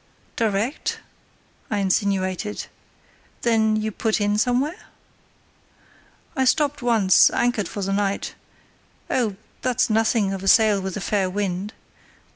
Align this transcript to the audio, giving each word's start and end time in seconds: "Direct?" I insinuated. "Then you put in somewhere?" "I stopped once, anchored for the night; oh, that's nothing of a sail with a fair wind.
"Direct?" 0.35 0.99
I 1.69 1.77
insinuated. 1.77 2.65
"Then 3.43 3.75
you 3.75 3.91
put 3.91 4.19
in 4.19 4.35
somewhere?" 4.39 4.85
"I 6.35 6.43
stopped 6.43 6.81
once, 6.81 7.29
anchored 7.29 7.67
for 7.67 7.83
the 7.83 7.93
night; 7.93 8.33
oh, 9.11 9.35
that's 9.61 9.91
nothing 9.91 10.33
of 10.33 10.41
a 10.41 10.47
sail 10.47 10.81
with 10.81 10.97
a 10.97 11.01
fair 11.01 11.29
wind. 11.29 11.73